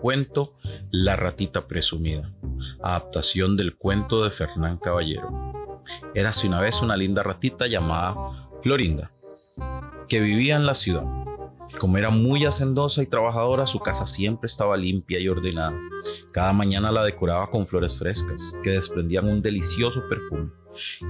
cuento 0.00 0.56
La 0.90 1.14
ratita 1.14 1.66
presumida, 1.68 2.32
adaptación 2.82 3.56
del 3.56 3.76
cuento 3.76 4.24
de 4.24 4.30
Fernán 4.30 4.78
Caballero. 4.78 5.52
Érase 6.14 6.46
una 6.46 6.60
vez 6.60 6.80
una 6.82 6.96
linda 6.96 7.22
ratita 7.22 7.66
llamada 7.66 8.14
Florinda, 8.62 9.10
que 10.08 10.20
vivía 10.20 10.56
en 10.56 10.66
la 10.66 10.74
ciudad. 10.74 11.04
Como 11.78 11.98
era 11.98 12.10
muy 12.10 12.46
hacendosa 12.46 13.02
y 13.02 13.06
trabajadora, 13.06 13.66
su 13.66 13.78
casa 13.78 14.06
siempre 14.06 14.46
estaba 14.46 14.76
limpia 14.76 15.20
y 15.20 15.28
ordenada. 15.28 15.78
Cada 16.32 16.52
mañana 16.52 16.90
la 16.90 17.04
decoraba 17.04 17.50
con 17.50 17.66
flores 17.66 17.98
frescas, 17.98 18.54
que 18.62 18.70
desprendían 18.70 19.28
un 19.28 19.42
delicioso 19.42 20.02
perfume, 20.08 20.50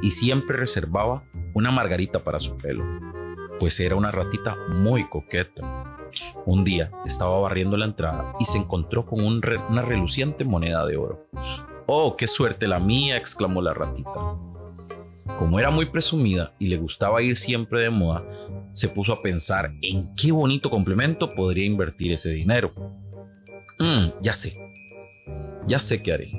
y 0.02 0.10
siempre 0.10 0.56
reservaba 0.56 1.24
una 1.54 1.70
margarita 1.70 2.22
para 2.24 2.40
su 2.40 2.56
pelo, 2.58 2.84
pues 3.58 3.78
era 3.80 3.94
una 3.94 4.10
ratita 4.10 4.56
muy 4.68 5.08
coqueta. 5.08 5.96
Un 6.46 6.64
día 6.64 6.90
estaba 7.04 7.38
barriendo 7.40 7.76
la 7.76 7.86
entrada 7.86 8.34
y 8.38 8.44
se 8.44 8.58
encontró 8.58 9.06
con 9.06 9.24
una 9.24 9.82
reluciente 9.82 10.44
moneda 10.44 10.86
de 10.86 10.96
oro. 10.96 11.26
¡Oh, 11.86 12.16
qué 12.16 12.26
suerte 12.26 12.68
la 12.68 12.78
mía! 12.78 13.16
exclamó 13.16 13.60
la 13.62 13.74
ratita. 13.74 14.36
Como 15.38 15.58
era 15.58 15.70
muy 15.70 15.86
presumida 15.86 16.54
y 16.58 16.68
le 16.68 16.76
gustaba 16.76 17.22
ir 17.22 17.36
siempre 17.36 17.80
de 17.80 17.90
moda, 17.90 18.24
se 18.72 18.88
puso 18.88 19.12
a 19.12 19.22
pensar 19.22 19.72
en 19.82 20.14
qué 20.14 20.32
bonito 20.32 20.70
complemento 20.70 21.30
podría 21.30 21.64
invertir 21.64 22.12
ese 22.12 22.30
dinero. 22.30 22.72
Mm, 23.78 24.20
ya 24.20 24.34
sé, 24.34 24.56
ya 25.66 25.78
sé 25.78 26.02
qué 26.02 26.12
haré. 26.12 26.32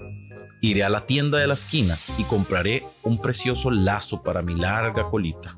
Iré 0.62 0.84
a 0.84 0.90
la 0.90 1.07
tienda 1.07 1.40
de 1.40 1.48
la 1.48 1.55
esquina 1.55 1.98
y 2.17 2.23
compraré 2.23 2.84
un 3.03 3.20
precioso 3.20 3.71
lazo 3.71 4.21
para 4.21 4.41
mi 4.41 4.55
larga 4.55 5.09
colita. 5.09 5.57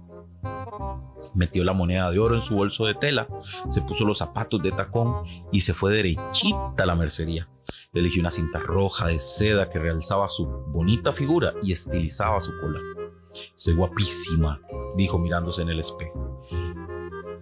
Metió 1.36 1.64
la 1.64 1.74
moneda 1.74 2.12
de 2.12 2.20
oro 2.20 2.36
en 2.36 2.42
su 2.42 2.56
bolso 2.56 2.86
de 2.86 2.96
tela, 2.96 3.28
se 3.72 3.82
puso 3.82 4.06
los 4.06 4.18
zapatos 4.18 4.62
de 4.62 4.72
tacón 4.72 5.24
y 5.52 5.62
se 5.62 5.74
fue 5.74 5.94
derechita 5.94 6.84
a 6.84 6.86
la 6.86 6.96
mercería. 6.96 7.48
Eligió 7.94 8.22
una 8.22 8.32
cinta 8.32 8.60
roja 8.60 9.08
de 9.08 9.20
seda 9.20 9.70
que 9.70 9.80
realzaba 9.80 10.28
su 10.30 10.48
bonita 10.48 11.14
figura 11.14 11.54
y 11.62 11.72
estilizaba 11.72 12.42
su 12.42 12.52
cola. 12.60 12.80
Soy 13.56 13.76
guapísima, 13.76 14.62
dijo 14.96 15.18
mirándose 15.18 15.62
en 15.62 15.70
el 15.70 15.80
espejo. 15.80 16.42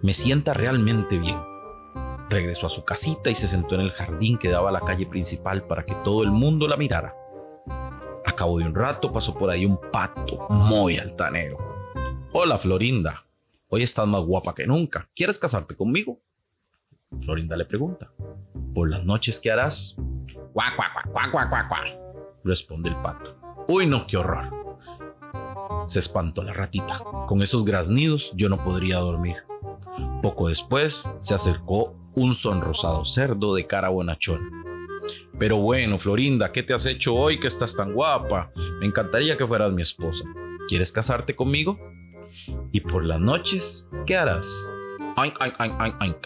Me 0.02 0.12
sienta 0.12 0.54
realmente 0.54 1.18
bien. 1.18 1.40
Regresó 2.28 2.66
a 2.66 2.70
su 2.70 2.84
casita 2.84 3.30
y 3.30 3.34
se 3.34 3.46
sentó 3.46 3.74
en 3.74 3.82
el 3.82 3.92
jardín 3.92 4.38
que 4.38 4.50
daba 4.50 4.70
a 4.70 4.72
la 4.72 4.80
calle 4.80 5.06
principal 5.06 5.62
para 5.64 5.84
que 5.84 5.94
todo 5.96 6.22
el 6.22 6.30
mundo 6.30 6.66
la 6.66 6.76
mirara. 6.76 7.14
A 8.24 8.32
cabo 8.32 8.58
de 8.58 8.64
un 8.64 8.74
rato 8.74 9.12
pasó 9.12 9.34
por 9.34 9.50
ahí 9.50 9.66
un 9.66 9.78
pato 9.90 10.46
muy 10.48 10.96
altanero. 10.96 11.58
Hola, 12.32 12.56
Florinda. 12.56 13.26
Hoy 13.74 13.82
estás 13.82 14.06
más 14.06 14.20
guapa 14.20 14.54
que 14.54 14.66
nunca. 14.66 15.08
¿Quieres 15.16 15.38
casarte 15.38 15.74
conmigo? 15.74 16.20
Florinda 17.22 17.56
le 17.56 17.64
pregunta. 17.64 18.12
¿Por 18.74 18.90
las 18.90 19.02
noches 19.02 19.40
qué 19.40 19.50
harás? 19.50 19.96
Cuá, 20.52 20.74
cuá, 20.76 20.92
cuá, 21.10 21.30
cuá, 21.32 21.48
cuá, 21.48 21.68
cuá, 21.68 21.78
responde 22.44 22.90
el 22.90 22.96
pato. 22.96 23.34
Uy, 23.68 23.86
no, 23.86 24.06
qué 24.06 24.18
horror. 24.18 24.78
Se 25.86 26.00
espantó 26.00 26.42
la 26.42 26.52
ratita. 26.52 27.02
Con 27.26 27.40
esos 27.40 27.64
graznidos 27.64 28.34
yo 28.36 28.50
no 28.50 28.62
podría 28.62 28.98
dormir. 28.98 29.36
Poco 30.20 30.48
después 30.48 31.10
se 31.20 31.32
acercó 31.32 31.96
un 32.14 32.34
sonrosado 32.34 33.06
cerdo 33.06 33.54
de 33.54 33.66
cara 33.66 33.88
bonachón. 33.88 34.50
Pero 35.38 35.56
bueno, 35.56 35.98
Florinda, 35.98 36.52
¿qué 36.52 36.62
te 36.62 36.74
has 36.74 36.84
hecho 36.84 37.14
hoy 37.14 37.40
que 37.40 37.46
estás 37.46 37.74
tan 37.74 37.94
guapa? 37.94 38.52
Me 38.80 38.86
encantaría 38.86 39.38
que 39.38 39.46
fueras 39.46 39.72
mi 39.72 39.80
esposa. 39.80 40.24
¿Quieres 40.68 40.92
casarte 40.92 41.34
conmigo? 41.34 41.78
Y 42.72 42.80
por 42.80 43.04
las 43.04 43.20
noches, 43.20 43.88
¿qué 44.06 44.16
harás? 44.16 44.66
Ay, 45.16 45.32
ay, 45.40 45.52
ay, 45.58 45.92
ay. 46.00 46.16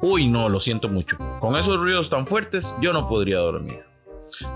Uy, 0.00 0.28
no, 0.28 0.48
lo 0.48 0.60
siento 0.60 0.88
mucho. 0.88 1.16
Con 1.40 1.56
esos 1.56 1.78
ruidos 1.78 2.10
tan 2.10 2.26
fuertes, 2.26 2.74
yo 2.80 2.92
no 2.92 3.08
podría 3.08 3.38
dormir. 3.38 3.84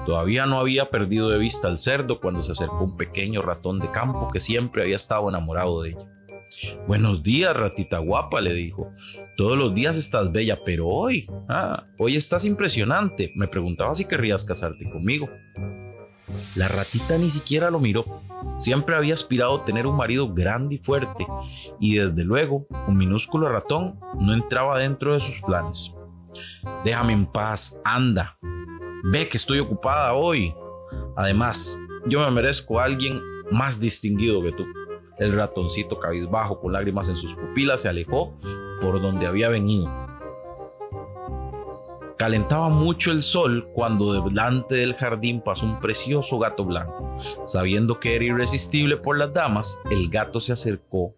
Todavía 0.04 0.46
no 0.46 0.58
había 0.58 0.90
perdido 0.90 1.28
de 1.28 1.38
vista 1.38 1.68
al 1.68 1.78
cerdo 1.78 2.20
cuando 2.20 2.42
se 2.42 2.52
acercó 2.52 2.84
un 2.84 2.96
pequeño 2.96 3.42
ratón 3.42 3.78
de 3.78 3.90
campo 3.90 4.28
que 4.32 4.40
siempre 4.40 4.82
había 4.82 4.96
estado 4.96 5.28
enamorado 5.28 5.82
de 5.82 5.90
ella. 5.90 6.10
Buenos 6.86 7.22
días, 7.22 7.54
ratita 7.56 7.98
guapa, 7.98 8.40
le 8.40 8.54
dijo. 8.54 8.92
Todos 9.36 9.58
los 9.58 9.74
días 9.74 9.96
estás 9.96 10.32
bella, 10.32 10.58
pero 10.64 10.86
hoy, 10.88 11.28
ah, 11.48 11.84
hoy 11.98 12.16
estás 12.16 12.44
impresionante. 12.44 13.32
Me 13.34 13.48
preguntaba 13.48 13.94
si 13.94 14.06
querrías 14.06 14.44
casarte 14.44 14.90
conmigo. 14.90 15.28
La 16.56 16.68
ratita 16.68 17.18
ni 17.18 17.28
siquiera 17.28 17.70
lo 17.70 17.78
miró. 17.78 18.04
Siempre 18.58 18.96
había 18.96 19.14
aspirado 19.14 19.58
a 19.58 19.64
tener 19.64 19.86
un 19.86 19.96
marido 19.96 20.32
grande 20.32 20.76
y 20.76 20.78
fuerte, 20.78 21.26
y 21.78 21.96
desde 21.96 22.24
luego 22.24 22.66
un 22.88 22.96
minúsculo 22.96 23.48
ratón 23.48 24.00
no 24.18 24.32
entraba 24.32 24.78
dentro 24.78 25.14
de 25.14 25.20
sus 25.20 25.40
planes. 25.42 25.92
Déjame 26.84 27.12
en 27.12 27.26
paz, 27.26 27.80
anda, 27.84 28.38
Ve 29.08 29.28
que 29.28 29.36
estoy 29.36 29.60
ocupada 29.60 30.14
hoy. 30.14 30.52
Además, 31.16 31.78
yo 32.06 32.20
me 32.20 32.30
merezco 32.32 32.80
a 32.80 32.84
alguien 32.84 33.20
más 33.52 33.78
distinguido 33.78 34.42
que 34.42 34.50
tú. 34.50 34.64
El 35.18 35.32
ratoncito 35.36 36.00
cabizbajo 36.00 36.60
con 36.60 36.72
lágrimas 36.72 37.08
en 37.08 37.16
sus 37.16 37.34
pupilas 37.34 37.82
se 37.82 37.88
alejó 37.88 38.36
por 38.80 39.00
donde 39.00 39.28
había 39.28 39.48
venido. 39.48 40.05
Calentaba 42.16 42.70
mucho 42.70 43.12
el 43.12 43.22
sol 43.22 43.68
cuando 43.74 44.24
delante 44.24 44.76
del 44.76 44.94
jardín 44.94 45.42
pasó 45.42 45.66
un 45.66 45.80
precioso 45.80 46.38
gato 46.38 46.64
blanco. 46.64 47.18
Sabiendo 47.44 48.00
que 48.00 48.16
era 48.16 48.24
irresistible 48.24 48.96
por 48.96 49.18
las 49.18 49.34
damas, 49.34 49.78
el 49.90 50.08
gato 50.08 50.40
se 50.40 50.54
acercó, 50.54 51.14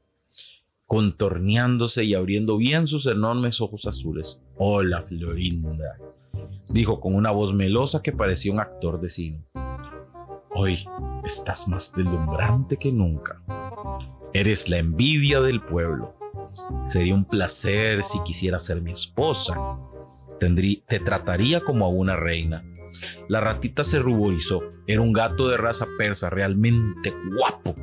contorneándose 0.86 2.04
y 2.04 2.14
abriendo 2.14 2.56
bien 2.56 2.88
sus 2.88 3.06
enormes 3.06 3.60
ojos 3.60 3.86
azules. 3.86 4.42
Hola, 4.56 5.02
Florinda, 5.02 5.98
dijo 6.72 6.98
con 6.98 7.14
una 7.14 7.30
voz 7.30 7.54
melosa 7.54 8.02
que 8.02 8.10
parecía 8.10 8.52
un 8.52 8.60
actor 8.60 9.00
de 9.00 9.08
cine. 9.08 9.44
Hoy 10.50 10.84
estás 11.24 11.68
más 11.68 11.92
deslumbrante 11.94 12.76
que 12.76 12.90
nunca. 12.90 13.40
Eres 14.32 14.68
la 14.68 14.78
envidia 14.78 15.40
del 15.40 15.60
pueblo. 15.60 16.16
Sería 16.84 17.14
un 17.14 17.24
placer 17.24 18.02
si 18.02 18.20
quisieras 18.24 18.64
ser 18.64 18.82
mi 18.82 18.90
esposa. 18.90 19.78
Te 20.38 21.00
trataría 21.00 21.60
como 21.60 21.84
a 21.84 21.88
una 21.88 22.16
reina. 22.16 22.64
La 23.28 23.40
ratita 23.40 23.84
se 23.84 23.98
ruborizó. 23.98 24.62
Era 24.86 25.00
un 25.00 25.12
gato 25.12 25.48
de 25.48 25.56
raza 25.56 25.86
persa 25.98 26.30
realmente 26.30 27.12
guapo. 27.36 27.74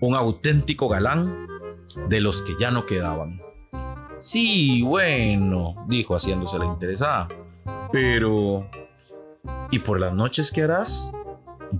Un 0.00 0.14
auténtico 0.14 0.88
galán 0.88 1.46
de 2.08 2.20
los 2.20 2.42
que 2.42 2.54
ya 2.58 2.70
no 2.70 2.86
quedaban. 2.86 3.40
Sí, 4.18 4.82
bueno, 4.82 5.86
dijo 5.88 6.14
haciéndose 6.14 6.58
la 6.58 6.66
interesada. 6.66 7.28
Pero... 7.92 8.68
¿Y 9.70 9.78
por 9.78 10.00
las 10.00 10.12
noches 10.12 10.52
qué 10.52 10.64
harás? 10.64 11.10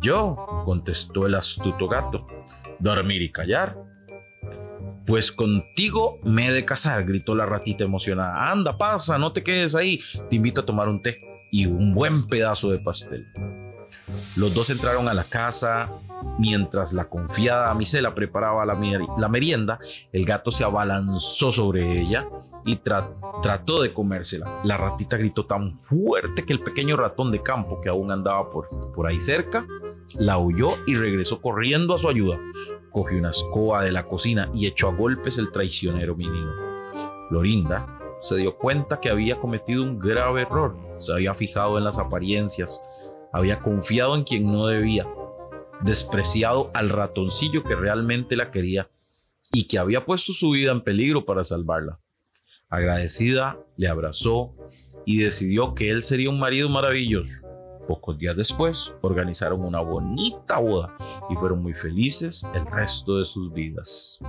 Yo, 0.01 0.63
contestó 0.65 1.27
el 1.27 1.35
astuto 1.35 1.89
gato, 1.89 2.27
dormir 2.79 3.23
y 3.23 3.33
callar. 3.33 3.75
Pues 5.11 5.33
contigo 5.33 6.21
me 6.23 6.47
he 6.47 6.53
de 6.53 6.65
casar, 6.65 7.05
gritó 7.05 7.35
la 7.35 7.45
ratita 7.45 7.83
emocionada. 7.83 8.53
Anda, 8.53 8.79
pasa, 8.79 9.19
no 9.19 9.33
te 9.33 9.43
quedes 9.43 9.75
ahí. 9.75 9.99
Te 10.29 10.37
invito 10.37 10.61
a 10.61 10.65
tomar 10.65 10.89
un 10.89 11.03
té 11.03 11.21
y 11.51 11.67
un 11.67 11.93
buen 11.93 12.29
pedazo 12.29 12.71
de 12.71 12.79
pastel. 12.79 13.27
Los 14.37 14.55
dos 14.55 14.71
entraron 14.71 15.09
a 15.09 15.15
la 15.15 15.25
casa. 15.25 15.91
Mientras 16.39 16.93
la 16.93 17.09
confiada 17.09 17.75
misela 17.75 18.15
preparaba 18.15 18.65
la, 18.65 18.79
la 19.19 19.29
merienda, 19.29 19.81
el 20.13 20.25
gato 20.25 20.53
se 20.53 20.63
abalanzó 20.63 21.51
sobre 21.51 22.03
ella 22.03 22.29
y 22.65 22.77
trató 22.77 23.83
de 23.83 23.93
comérsela. 23.93 24.61
La 24.63 24.77
ratita 24.77 25.17
gritó 25.17 25.45
tan 25.45 25.81
fuerte 25.81 26.47
que 26.47 26.53
el 26.53 26.61
pequeño 26.61 26.97
ratón 26.97 27.33
de 27.33 27.43
campo 27.43 27.81
que 27.81 27.89
aún 27.89 28.13
andaba 28.13 28.49
por, 28.49 28.69
por 28.95 29.09
ahí 29.09 29.21
cerca 29.21 29.67
la 30.19 30.39
huyó 30.39 30.69
y 30.87 30.95
regresó 30.95 31.41
corriendo 31.41 31.97
a 31.97 31.99
su 31.99 32.09
ayuda. 32.09 32.39
Cogió 32.91 33.19
una 33.19 33.31
escoba 33.31 33.85
de 33.85 33.93
la 33.93 34.07
cocina 34.07 34.51
y 34.55 34.67
echó 34.67 34.89
a 34.89 34.95
golpes 34.95 35.39
el 35.39 35.53
traicionero 35.53 36.17
menino. 36.17 36.53
Florinda 37.29 37.99
se 38.21 38.37
dio 38.37 38.57
cuenta 38.57 39.01
que 39.01 39.09
había 39.11 39.37
cometido 39.37 39.83
un 39.83 39.99
grave 39.99 40.43
error. 40.43 40.77
Se 40.99 41.13
había 41.13 41.35
fijado 41.35 41.79
en 41.79 41.85
las 41.85 41.99
apariencias, 41.99 42.83
había 43.33 43.61
confiado 43.61 44.15
en 44.17 44.25
quien 44.25 44.51
no 44.51 44.67
debía, 44.67 45.07
despreciado 45.83 46.71
al 46.75 46.91
ratoncillo 46.91 47.63
que 47.63 47.75
realmente 47.75 48.37
la 48.37 48.51
quería 48.51 48.89
y 49.53 49.67
que 49.67 49.79
había 49.79 50.05
puesto 50.05 50.33
su 50.33 50.51
vida 50.51 50.73
en 50.73 50.83
peligro 50.83 51.25
para 51.25 51.45
salvarla. 51.45 51.99
Agradecida, 52.69 53.59
le 53.77 53.89
abrazó 53.89 54.55
y 55.05 55.19
decidió 55.19 55.75
que 55.75 55.91
él 55.91 56.03
sería 56.03 56.31
un 56.31 56.39
marido 56.39 56.69
maravilloso. 56.69 57.50
Pocos 57.91 58.17
días 58.17 58.37
después, 58.37 58.95
organizaron 59.01 59.65
una 59.65 59.81
bonita 59.81 60.61
boda 60.61 60.97
y 61.29 61.35
fueron 61.35 61.61
muy 61.61 61.75
felices 61.75 62.47
el 62.55 62.65
resto 62.65 63.19
de 63.19 63.25
sus 63.25 63.53
vidas. 63.53 64.21